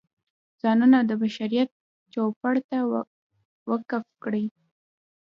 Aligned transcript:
ځانونه 0.61 0.97
د 1.05 1.11
بشریت 1.21 1.69
چوپړ 2.13 2.53
ته 2.69 2.77
وقف 3.69 4.05
کړي. 4.23 4.45